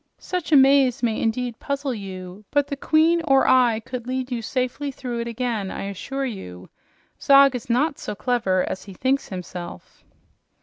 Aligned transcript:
"Such 0.17 0.51
a 0.51 0.55
maze 0.55 1.03
may 1.03 1.21
indeed 1.21 1.59
puzzle 1.59 1.93
you, 1.93 2.43
but 2.49 2.65
the 2.65 2.75
queen 2.75 3.21
or 3.27 3.47
I 3.47 3.81
could 3.81 4.07
lead 4.07 4.31
you 4.31 4.41
safely 4.41 4.89
through 4.89 5.19
it 5.19 5.27
again, 5.27 5.69
I 5.69 5.83
assure 5.83 6.25
you. 6.25 6.69
Zog 7.21 7.53
is 7.55 7.69
not 7.69 7.99
so 7.99 8.15
clever 8.15 8.67
as 8.67 8.85
he 8.85 8.93
thinks 8.95 9.29
himself." 9.29 10.03